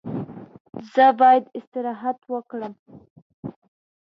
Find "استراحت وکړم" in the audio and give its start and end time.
1.59-2.73